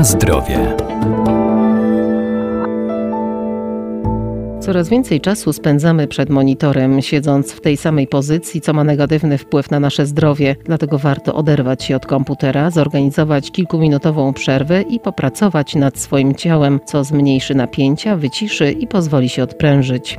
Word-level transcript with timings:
Na 0.00 0.04
zdrowie. 0.04 0.76
Coraz 4.60 4.88
więcej 4.88 5.20
czasu 5.20 5.52
spędzamy 5.52 6.08
przed 6.08 6.30
monitorem, 6.30 7.02
siedząc 7.02 7.52
w 7.52 7.60
tej 7.60 7.76
samej 7.76 8.06
pozycji, 8.06 8.60
co 8.60 8.72
ma 8.72 8.84
negatywny 8.84 9.38
wpływ 9.38 9.70
na 9.70 9.80
nasze 9.80 10.06
zdrowie. 10.06 10.56
Dlatego 10.64 10.98
warto 10.98 11.34
oderwać 11.34 11.84
się 11.84 11.96
od 11.96 12.06
komputera, 12.06 12.70
zorganizować 12.70 13.50
kilkuminutową 13.50 14.32
przerwę 14.32 14.82
i 14.82 15.00
popracować 15.00 15.74
nad 15.74 15.98
swoim 15.98 16.34
ciałem, 16.34 16.80
co 16.84 17.04
zmniejszy 17.04 17.54
napięcia, 17.54 18.16
wyciszy 18.16 18.72
i 18.72 18.86
pozwoli 18.86 19.28
się 19.28 19.42
odprężyć. 19.42 20.18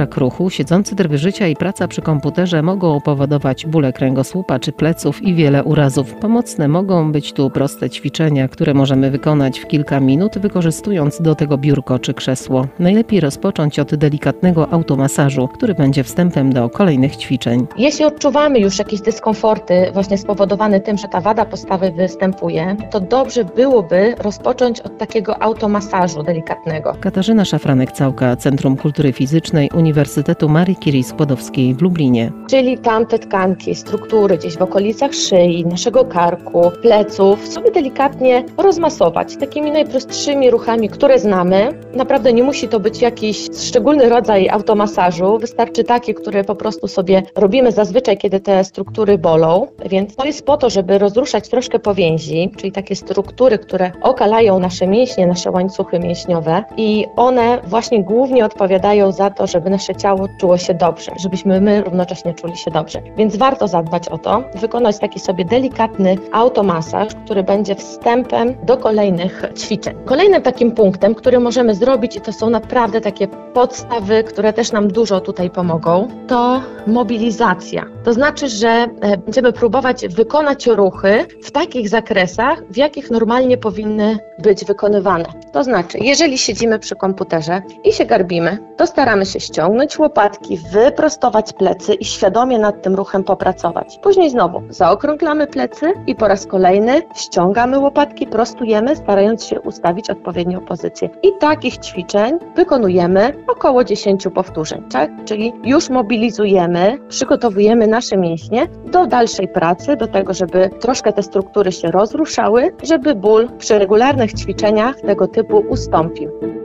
Brak 0.00 0.16
ruchu, 0.16 0.50
siedzący 0.50 0.96
tryb 0.96 1.12
życia 1.14 1.46
i 1.46 1.56
praca 1.56 1.88
przy 1.88 2.02
komputerze 2.02 2.62
mogą 2.62 3.00
powodować 3.00 3.66
bóle 3.66 3.92
kręgosłupa 3.92 4.58
czy 4.58 4.72
pleców 4.72 5.22
i 5.22 5.34
wiele 5.34 5.64
urazów. 5.64 6.14
Pomocne 6.14 6.68
mogą 6.68 7.12
być 7.12 7.32
tu 7.32 7.50
proste 7.50 7.90
ćwiczenia, 7.90 8.48
które 8.48 8.74
możemy 8.74 9.10
wykonać 9.10 9.58
w 9.58 9.66
kilka 9.66 10.00
minut, 10.00 10.38
wykorzystując 10.38 11.22
do 11.22 11.34
tego 11.34 11.58
biurko 11.58 11.98
czy 11.98 12.14
krzesło. 12.14 12.66
Najlepiej 12.78 13.20
rozpocząć 13.20 13.78
od 13.78 13.94
delikatnego 13.94 14.72
automasażu, 14.72 15.48
który 15.48 15.74
będzie 15.74 16.04
wstępem 16.04 16.52
do 16.52 16.68
kolejnych 16.68 17.16
ćwiczeń. 17.16 17.66
Jeśli 17.76 18.04
odczuwamy 18.04 18.58
już 18.58 18.78
jakieś 18.78 19.00
dyskomforty 19.00 19.90
właśnie 19.92 20.18
spowodowane 20.18 20.80
tym, 20.80 20.98
że 20.98 21.08
ta 21.08 21.20
wada 21.20 21.44
postawy 21.44 21.92
występuje, 21.92 22.76
to 22.90 23.00
dobrze 23.00 23.44
byłoby 23.44 24.14
rozpocząć 24.18 24.80
od 24.80 24.98
takiego 24.98 25.42
automasażu 25.42 26.22
delikatnego. 26.22 26.96
Katarzyna 27.00 27.42
Szafranek-Całka, 27.42 28.36
Centrum 28.36 28.76
Kultury 28.76 29.12
Fizycznej 29.12 29.70
Uniwersytetu 29.90 30.48
Marii 30.48 30.76
Curie 30.76 31.04
Skłodowskiej 31.04 31.74
w 31.74 31.82
Lublinie. 31.82 32.32
Czyli 32.50 32.78
tamte 32.78 33.18
tkanki, 33.18 33.74
struktury 33.74 34.38
gdzieś 34.38 34.56
w 34.56 34.62
okolicach 34.62 35.14
szyi, 35.14 35.66
naszego 35.66 36.04
karku, 36.04 36.70
pleców 36.82 37.48
sobie 37.48 37.70
delikatnie 37.70 38.44
rozmasować 38.56 39.36
takimi 39.36 39.70
najprostszymi 39.70 40.50
ruchami, 40.50 40.88
które 40.88 41.18
znamy. 41.18 41.80
Naprawdę 41.94 42.32
nie 42.32 42.42
musi 42.42 42.68
to 42.68 42.80
być 42.80 43.02
jakiś 43.02 43.48
szczególny 43.68 44.08
rodzaj 44.08 44.48
automasażu, 44.48 45.38
wystarczy 45.38 45.84
takie, 45.84 46.14
które 46.14 46.44
po 46.44 46.54
prostu 46.54 46.88
sobie 46.88 47.22
robimy 47.36 47.72
zazwyczaj, 47.72 48.18
kiedy 48.18 48.40
te 48.40 48.64
struktury 48.64 49.18
bolą. 49.18 49.66
Więc 49.86 50.16
to 50.16 50.24
jest 50.24 50.46
po 50.46 50.56
to, 50.56 50.70
żeby 50.70 50.98
rozruszać 50.98 51.48
troszkę 51.48 51.78
powięzi, 51.78 52.50
czyli 52.56 52.72
takie 52.72 52.96
struktury, 52.96 53.58
które 53.58 53.92
okalają 54.02 54.58
nasze 54.58 54.86
mięśnie, 54.86 55.26
nasze 55.26 55.50
łańcuchy 55.50 55.98
mięśniowe 55.98 56.64
i 56.76 57.06
one 57.16 57.58
właśnie 57.66 58.04
głównie 58.04 58.44
odpowiadają 58.44 59.12
za 59.12 59.30
to, 59.30 59.46
żeby 59.46 59.70
nasze 59.70 59.79
ciało 59.94 60.28
czuło 60.40 60.58
się 60.58 60.74
dobrze, 60.74 61.12
żebyśmy 61.16 61.60
my 61.60 61.82
równocześnie 61.82 62.34
czuli 62.34 62.56
się 62.56 62.70
dobrze. 62.70 63.02
Więc 63.16 63.36
warto 63.36 63.68
zadbać 63.68 64.08
o 64.08 64.18
to, 64.18 64.42
wykonać 64.54 64.98
taki 64.98 65.20
sobie 65.20 65.44
delikatny 65.44 66.16
automasaż, 66.32 67.08
który 67.24 67.42
będzie 67.42 67.74
wstępem 67.74 68.54
do 68.62 68.76
kolejnych 68.76 69.42
ćwiczeń. 69.58 69.96
Kolejnym 70.04 70.42
takim 70.42 70.72
punktem, 70.72 71.14
który 71.14 71.40
możemy 71.40 71.74
zrobić, 71.74 72.16
i 72.16 72.20
to 72.20 72.32
są 72.32 72.50
naprawdę 72.50 73.00
takie 73.00 73.28
podstawy, 73.28 74.24
które 74.24 74.52
też 74.52 74.72
nam 74.72 74.88
dużo 74.88 75.20
tutaj 75.20 75.50
pomogą, 75.50 76.08
to 76.26 76.60
mobilizacja. 76.86 77.84
To 78.04 78.12
znaczy, 78.12 78.48
że 78.48 78.68
e, 78.68 79.16
będziemy 79.16 79.52
próbować 79.52 80.08
wykonać 80.08 80.66
ruchy 80.66 81.26
w 81.42 81.50
takich 81.50 81.88
zakresach, 81.88 82.62
w 82.70 82.76
jakich 82.76 83.10
normalnie 83.10 83.58
powinny 83.58 84.18
być 84.38 84.64
wykonywane. 84.64 85.24
To 85.52 85.64
znaczy, 85.64 85.98
jeżeli 86.00 86.38
siedzimy 86.38 86.78
przy 86.78 86.96
komputerze 86.96 87.62
i 87.84 87.92
się 87.92 88.04
garbimy, 88.04 88.58
to 88.76 88.86
staramy 88.86 89.26
się 89.26 89.40
ściągnąć 89.40 89.59
łopatki, 89.98 90.58
wyprostować 90.72 91.52
plecy 91.52 91.94
i 91.94 92.04
świadomie 92.04 92.58
nad 92.58 92.82
tym 92.82 92.94
ruchem 92.94 93.24
popracować. 93.24 93.98
Później 94.02 94.30
znowu 94.30 94.62
zaokrąglamy 94.68 95.46
plecy 95.46 95.92
i 96.06 96.14
po 96.14 96.28
raz 96.28 96.46
kolejny 96.46 97.02
ściągamy 97.14 97.78
łopatki, 97.78 98.26
prostujemy, 98.26 98.96
starając 98.96 99.44
się 99.44 99.60
ustawić 99.60 100.10
odpowiednią 100.10 100.60
pozycję. 100.60 101.08
I 101.22 101.28
takich 101.40 101.78
ćwiczeń 101.78 102.38
wykonujemy 102.56 103.32
około 103.48 103.84
10 103.84 104.28
powtórzeń, 104.34 104.82
tak? 104.92 105.10
Czyli 105.24 105.52
już 105.64 105.90
mobilizujemy, 105.90 106.98
przygotowujemy 107.08 107.86
nasze 107.86 108.16
mięśnie 108.16 108.66
do 108.86 109.06
dalszej 109.06 109.48
pracy, 109.48 109.96
do 109.96 110.06
tego, 110.06 110.34
żeby 110.34 110.70
troszkę 110.80 111.12
te 111.12 111.22
struktury 111.22 111.72
się 111.72 111.90
rozruszały, 111.90 112.74
żeby 112.82 113.14
ból 113.14 113.48
przy 113.58 113.78
regularnych 113.78 114.32
ćwiczeniach 114.32 115.00
tego 115.00 115.28
typu 115.28 115.64
ustąpił. 115.68 116.59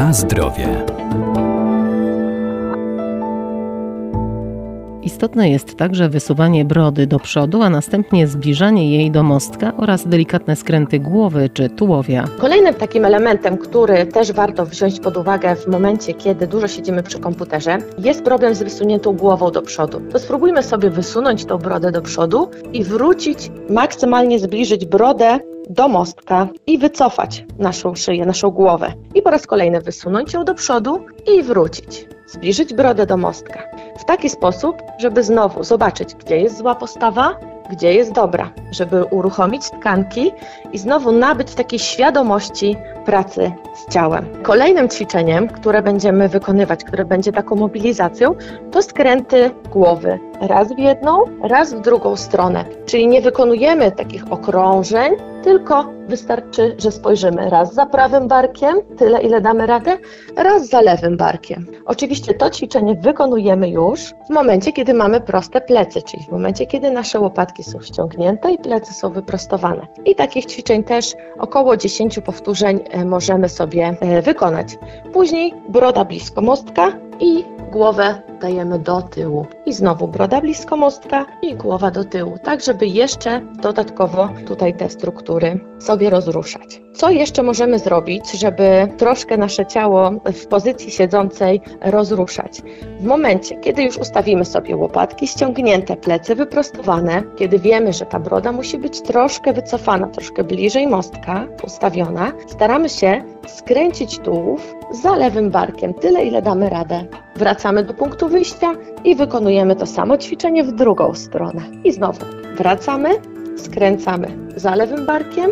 Na 0.00 0.12
zdrowie. 0.12 0.84
Istotne 5.02 5.50
jest 5.50 5.76
także 5.76 6.08
wysuwanie 6.08 6.64
brody 6.64 7.06
do 7.06 7.18
przodu, 7.18 7.62
a 7.62 7.70
następnie 7.70 8.26
zbliżanie 8.26 8.96
jej 8.96 9.10
do 9.10 9.22
mostka 9.22 9.72
oraz 9.76 10.08
delikatne 10.08 10.56
skręty 10.56 10.98
głowy 10.98 11.50
czy 11.54 11.68
tułowia. 11.68 12.24
Kolejnym 12.38 12.74
takim 12.74 13.04
elementem, 13.04 13.58
który 13.58 14.06
też 14.06 14.32
warto 14.32 14.66
wziąć 14.66 15.00
pod 15.00 15.16
uwagę 15.16 15.56
w 15.56 15.66
momencie, 15.66 16.14
kiedy 16.14 16.46
dużo 16.46 16.68
siedzimy 16.68 17.02
przy 17.02 17.18
komputerze, 17.18 17.78
jest 17.98 18.22
problem 18.22 18.54
z 18.54 18.62
wysuniętą 18.62 19.12
głową 19.12 19.50
do 19.50 19.62
przodu. 19.62 20.00
To 20.12 20.18
spróbujmy 20.18 20.62
sobie 20.62 20.90
wysunąć 20.90 21.44
tą 21.44 21.58
brodę 21.58 21.92
do 21.92 22.02
przodu 22.02 22.50
i 22.72 22.84
wrócić, 22.84 23.50
maksymalnie 23.70 24.38
zbliżyć 24.38 24.84
brodę 24.84 25.40
do 25.70 25.88
mostka 25.88 26.48
i 26.66 26.78
wycofać 26.78 27.44
naszą 27.58 27.94
szyję, 27.94 28.26
naszą 28.26 28.50
głowę. 28.50 28.92
I 29.14 29.22
po 29.22 29.30
raz 29.30 29.46
kolejny 29.46 29.80
wysunąć 29.80 30.32
ją 30.32 30.44
do 30.44 30.54
przodu 30.54 31.06
i 31.34 31.42
wrócić. 31.42 32.08
Zbliżyć 32.26 32.74
brodę 32.74 33.06
do 33.06 33.16
mostka. 33.16 33.62
W 33.98 34.04
taki 34.04 34.28
sposób, 34.28 34.76
żeby 34.98 35.22
znowu 35.24 35.64
zobaczyć, 35.64 36.14
gdzie 36.14 36.36
jest 36.36 36.58
zła 36.58 36.74
postawa, 36.74 37.36
gdzie 37.70 37.94
jest 37.94 38.12
dobra, 38.12 38.50
żeby 38.70 39.04
uruchomić 39.04 39.70
tkanki 39.70 40.32
i 40.72 40.78
znowu 40.78 41.12
nabyć 41.12 41.54
takiej 41.54 41.78
świadomości 41.78 42.76
pracy 43.04 43.52
z 43.74 43.92
ciałem. 43.92 44.42
Kolejnym 44.42 44.88
ćwiczeniem, 44.88 45.48
które 45.48 45.82
będziemy 45.82 46.28
wykonywać, 46.28 46.84
które 46.84 47.04
będzie 47.04 47.32
taką 47.32 47.56
mobilizacją, 47.56 48.34
to 48.70 48.82
skręty 48.82 49.50
głowy. 49.72 50.29
Raz 50.40 50.72
w 50.72 50.78
jedną, 50.78 51.24
raz 51.42 51.74
w 51.74 51.80
drugą 51.80 52.16
stronę. 52.16 52.64
Czyli 52.86 53.08
nie 53.08 53.20
wykonujemy 53.20 53.92
takich 53.92 54.32
okrążeń, 54.32 55.12
tylko 55.42 55.84
wystarczy, 56.08 56.76
że 56.78 56.90
spojrzymy 56.90 57.50
raz 57.50 57.74
za 57.74 57.86
prawym 57.86 58.28
barkiem, 58.28 58.76
tyle 58.98 59.22
ile 59.22 59.40
damy 59.40 59.66
radę, 59.66 59.98
raz 60.36 60.68
za 60.68 60.80
lewym 60.80 61.16
barkiem. 61.16 61.66
Oczywiście 61.86 62.34
to 62.34 62.50
ćwiczenie 62.50 62.94
wykonujemy 62.94 63.68
już 63.68 64.14
w 64.26 64.30
momencie, 64.30 64.72
kiedy 64.72 64.94
mamy 64.94 65.20
proste 65.20 65.60
plecy, 65.60 66.02
czyli 66.02 66.22
w 66.22 66.32
momencie, 66.32 66.66
kiedy 66.66 66.90
nasze 66.90 67.20
łopatki 67.20 67.64
są 67.64 67.80
ściągnięte 67.80 68.52
i 68.52 68.58
plecy 68.58 68.94
są 68.94 69.12
wyprostowane. 69.12 69.86
I 70.04 70.14
takich 70.14 70.46
ćwiczeń 70.46 70.84
też 70.84 71.14
około 71.38 71.76
10 71.76 72.18
powtórzeń 72.18 72.80
e, 72.90 73.04
możemy 73.04 73.48
sobie 73.48 73.96
e, 74.00 74.22
wykonać. 74.22 74.78
Później 75.12 75.54
broda 75.68 76.04
blisko 76.04 76.40
mostka 76.40 76.92
i 77.20 77.44
głowę 77.72 78.29
dajemy 78.40 78.78
do 78.78 79.02
tyłu. 79.02 79.46
I 79.66 79.72
znowu 79.72 80.08
broda 80.08 80.40
blisko 80.40 80.76
mostka 80.76 81.26
i 81.42 81.54
głowa 81.54 81.90
do 81.90 82.04
tyłu, 82.04 82.38
tak 82.44 82.60
żeby 82.60 82.86
jeszcze 82.86 83.40
dodatkowo 83.62 84.28
tutaj 84.46 84.74
te 84.74 84.90
struktury 84.90 85.60
sobie 85.78 86.10
rozruszać. 86.10 86.82
Co 86.94 87.10
jeszcze 87.10 87.42
możemy 87.42 87.78
zrobić, 87.78 88.32
żeby 88.32 88.88
troszkę 88.98 89.36
nasze 89.36 89.66
ciało 89.66 90.10
w 90.32 90.46
pozycji 90.46 90.90
siedzącej 90.90 91.60
rozruszać? 91.80 92.62
W 93.00 93.04
momencie, 93.04 93.56
kiedy 93.56 93.82
już 93.82 93.98
ustawimy 93.98 94.44
sobie 94.44 94.76
łopatki 94.76 95.26
ściągnięte, 95.26 95.96
plecy 95.96 96.34
wyprostowane, 96.34 97.22
kiedy 97.36 97.58
wiemy, 97.58 97.92
że 97.92 98.06
ta 98.06 98.20
broda 98.20 98.52
musi 98.52 98.78
być 98.78 99.00
troszkę 99.00 99.52
wycofana, 99.52 100.06
troszkę 100.06 100.44
bliżej 100.44 100.86
mostka 100.86 101.46
ustawiona, 101.64 102.32
staramy 102.46 102.88
się 102.88 103.22
skręcić 103.46 104.18
tułów 104.18 104.74
za 105.02 105.16
lewym 105.16 105.50
barkiem, 105.50 105.94
tyle 105.94 106.24
ile 106.24 106.42
damy 106.42 106.68
radę. 106.68 107.04
Wracamy 107.40 107.84
do 107.84 107.94
punktu 107.94 108.28
wyjścia 108.28 108.74
i 109.04 109.14
wykonujemy 109.14 109.76
to 109.76 109.86
samo 109.86 110.18
ćwiczenie 110.18 110.64
w 110.64 110.72
drugą 110.72 111.14
stronę. 111.14 111.62
I 111.84 111.92
znowu 111.92 112.20
wracamy, 112.56 113.08
skręcamy 113.56 114.28
za 114.56 114.74
lewym 114.74 115.06
barkiem, 115.06 115.50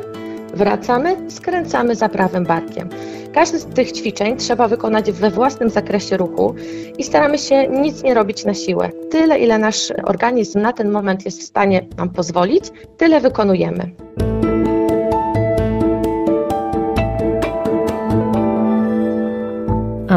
wracamy, 0.54 1.30
skręcamy 1.30 1.94
za 1.94 2.08
prawym 2.08 2.44
barkiem. 2.44 2.88
Każdy 3.34 3.58
z 3.58 3.64
tych 3.66 3.92
ćwiczeń 3.92 4.36
trzeba 4.36 4.68
wykonać 4.68 5.12
we 5.12 5.30
własnym 5.30 5.70
zakresie 5.70 6.16
ruchu 6.16 6.54
i 6.98 7.04
staramy 7.04 7.38
się 7.38 7.68
nic 7.68 8.02
nie 8.02 8.14
robić 8.14 8.44
na 8.44 8.54
siłę. 8.54 8.90
Tyle, 9.10 9.38
ile 9.38 9.58
nasz 9.58 9.92
organizm 10.04 10.60
na 10.60 10.72
ten 10.72 10.90
moment 10.90 11.24
jest 11.24 11.40
w 11.40 11.44
stanie 11.44 11.86
nam 11.98 12.10
pozwolić, 12.10 12.64
tyle 12.96 13.20
wykonujemy. 13.20 13.90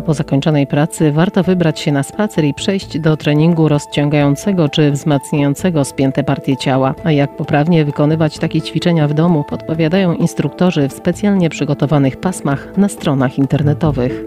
po 0.02 0.14
zakończonej 0.14 0.68
pracy 0.68 1.12
warto 1.12 1.44
wybrać 1.44 1.80
się 1.80 1.92
na 1.92 2.04
spacer 2.04 2.46
i 2.46 2.54
przejść 2.54 3.00
do 3.00 3.18
treningu 3.18 3.68
rozciągającego 3.68 4.70
czy 4.70 4.92
wzmacniającego 4.92 5.86
spięte 5.86 6.24
partie 6.24 6.58
ciała. 6.58 6.96
A 7.04 7.12
jak 7.12 7.36
poprawnie 7.36 7.86
wykonywać 7.86 8.40
takie 8.40 8.62
ćwiczenia 8.62 9.08
w 9.08 9.14
domu, 9.14 9.44
podpowiadają 9.50 10.14
instruktorzy 10.14 10.90
w 10.90 10.94
specjalnie 10.94 11.50
przygotowanych 11.50 12.18
pasmach 12.18 12.78
na 12.78 12.90
stronach 12.90 13.38
internetowych. 13.38 14.24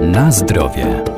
Na 0.00 0.30
zdrowie. 0.30 1.17